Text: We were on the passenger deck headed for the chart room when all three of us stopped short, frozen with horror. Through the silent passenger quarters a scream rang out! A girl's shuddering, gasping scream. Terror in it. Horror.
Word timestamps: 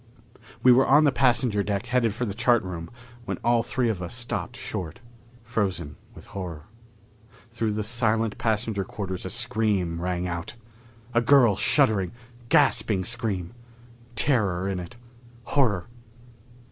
We 0.63 0.71
were 0.71 0.87
on 0.87 1.03
the 1.03 1.11
passenger 1.11 1.61
deck 1.61 1.85
headed 1.85 2.11
for 2.15 2.25
the 2.25 2.33
chart 2.33 2.63
room 2.63 2.89
when 3.25 3.37
all 3.43 3.61
three 3.61 3.87
of 3.87 4.01
us 4.01 4.15
stopped 4.15 4.55
short, 4.57 4.99
frozen 5.43 5.95
with 6.15 6.25
horror. 6.33 6.63
Through 7.51 7.73
the 7.73 7.83
silent 7.83 8.39
passenger 8.39 8.83
quarters 8.83 9.25
a 9.25 9.29
scream 9.29 10.01
rang 10.01 10.27
out! 10.27 10.55
A 11.13 11.21
girl's 11.21 11.59
shuddering, 11.59 12.13
gasping 12.49 13.03
scream. 13.05 13.53
Terror 14.15 14.67
in 14.67 14.79
it. 14.79 14.95
Horror. 15.43 15.85